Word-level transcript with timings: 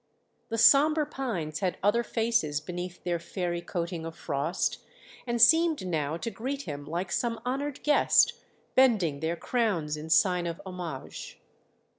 The 0.49 0.57
sombre 0.57 1.05
pines 1.05 1.59
had 1.59 1.77
other 1.83 2.01
faces 2.01 2.59
beneath 2.59 3.03
their 3.03 3.19
fairy 3.19 3.61
coating 3.61 4.03
of 4.03 4.15
frost, 4.17 4.79
and 5.27 5.39
seemed 5.39 5.85
now 5.85 6.17
to 6.17 6.31
greet 6.31 6.63
him 6.63 6.85
like 6.85 7.11
some 7.11 7.39
honoured 7.45 7.83
guest, 7.83 8.33
bending 8.73 9.19
their 9.19 9.35
crowns 9.35 9.97
in 9.97 10.09
sign 10.09 10.47
of 10.47 10.59
homage. 10.65 11.39